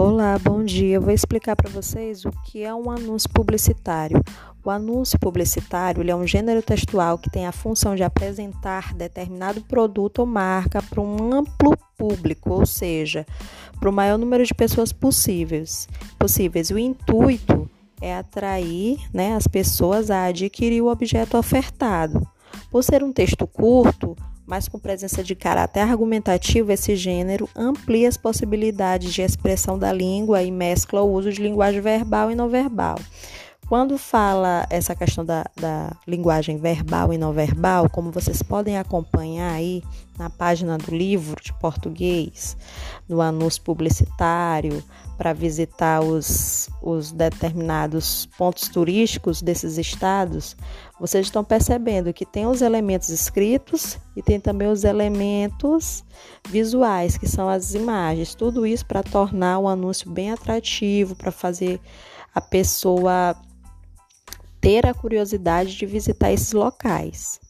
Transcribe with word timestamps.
Olá, 0.00 0.38
bom 0.38 0.62
dia. 0.62 0.94
Eu 0.94 1.00
vou 1.00 1.12
explicar 1.12 1.56
para 1.56 1.68
vocês 1.68 2.24
o 2.24 2.30
que 2.44 2.62
é 2.62 2.72
um 2.72 2.88
anúncio 2.88 3.28
publicitário. 3.30 4.22
O 4.64 4.70
anúncio 4.70 5.18
publicitário 5.18 6.08
é 6.08 6.14
um 6.14 6.24
gênero 6.24 6.62
textual 6.62 7.18
que 7.18 7.28
tem 7.28 7.48
a 7.48 7.50
função 7.50 7.96
de 7.96 8.04
apresentar 8.04 8.94
determinado 8.94 9.60
produto 9.62 10.20
ou 10.20 10.26
marca 10.26 10.80
para 10.80 11.00
um 11.00 11.34
amplo 11.34 11.76
público, 11.96 12.52
ou 12.52 12.64
seja, 12.64 13.26
para 13.80 13.90
o 13.90 13.92
maior 13.92 14.16
número 14.16 14.44
de 14.44 14.54
pessoas 14.54 14.92
possíveis. 14.92 15.88
possíveis. 16.16 16.70
O 16.70 16.78
intuito 16.78 17.68
é 18.00 18.16
atrair 18.16 19.00
né, 19.12 19.34
as 19.34 19.48
pessoas 19.48 20.12
a 20.12 20.26
adquirir 20.26 20.80
o 20.80 20.86
objeto 20.86 21.36
ofertado. 21.36 22.24
Por 22.70 22.84
ser 22.84 23.02
um 23.02 23.12
texto 23.12 23.48
curto, 23.48 24.16
mas 24.48 24.66
com 24.66 24.78
presença 24.78 25.22
de 25.22 25.34
caráter 25.34 25.80
argumentativo, 25.80 26.72
esse 26.72 26.96
gênero 26.96 27.46
amplia 27.54 28.08
as 28.08 28.16
possibilidades 28.16 29.12
de 29.12 29.20
expressão 29.20 29.78
da 29.78 29.92
língua 29.92 30.42
e 30.42 30.50
mescla 30.50 31.02
o 31.02 31.12
uso 31.12 31.30
de 31.30 31.42
linguagem 31.42 31.82
verbal 31.82 32.30
e 32.30 32.34
não 32.34 32.48
verbal. 32.48 32.96
Quando 33.68 33.98
fala 33.98 34.66
essa 34.70 34.96
questão 34.96 35.22
da, 35.22 35.44
da 35.54 35.94
linguagem 36.06 36.56
verbal 36.56 37.12
e 37.12 37.18
não 37.18 37.34
verbal, 37.34 37.90
como 37.90 38.10
vocês 38.10 38.42
podem 38.42 38.78
acompanhar 38.78 39.52
aí 39.52 39.82
na 40.18 40.30
página 40.30 40.78
do 40.78 40.96
livro 40.96 41.38
de 41.42 41.52
português, 41.52 42.56
no 43.06 43.20
anúncio 43.20 43.60
publicitário, 43.62 44.82
para 45.18 45.32
visitar 45.32 46.00
os, 46.00 46.70
os 46.80 47.10
determinados 47.10 48.26
pontos 48.38 48.68
turísticos 48.68 49.42
desses 49.42 49.76
estados, 49.76 50.56
vocês 51.00 51.26
estão 51.26 51.42
percebendo 51.42 52.12
que 52.12 52.24
tem 52.24 52.46
os 52.46 52.62
elementos 52.62 53.08
escritos 53.08 53.98
e 54.16 54.22
tem 54.22 54.38
também 54.38 54.68
os 54.68 54.84
elementos 54.84 56.04
visuais, 56.48 57.18
que 57.18 57.28
são 57.28 57.48
as 57.48 57.74
imagens. 57.74 58.36
Tudo 58.36 58.64
isso 58.64 58.86
para 58.86 59.02
tornar 59.02 59.58
o 59.58 59.66
anúncio 59.66 60.08
bem 60.08 60.30
atrativo, 60.30 61.16
para 61.16 61.32
fazer 61.32 61.80
a 62.32 62.40
pessoa 62.40 63.36
ter 64.60 64.86
a 64.86 64.94
curiosidade 64.94 65.76
de 65.76 65.84
visitar 65.84 66.32
esses 66.32 66.52
locais. 66.52 67.40